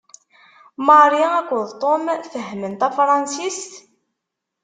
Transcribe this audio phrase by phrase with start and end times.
[0.85, 2.03] Mary akked Tom
[2.33, 3.73] fehhmen tafṛansist?